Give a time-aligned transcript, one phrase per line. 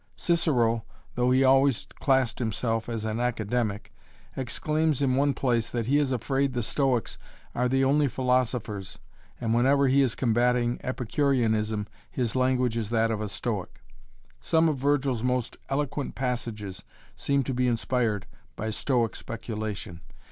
[0.15, 3.93] Cicero, though he always classed himself as an Academic,
[4.35, 7.19] exclaims in one place that he is afraid the Stoics
[7.53, 8.97] are the only philosophers,
[9.39, 13.79] and whenever he is combating Epicureanism his language is that of a Stoic.
[14.39, 16.83] Some of Vergil's most eloquent passages
[17.15, 18.25] seem to be inspired
[18.55, 20.01] by Stoic speculation.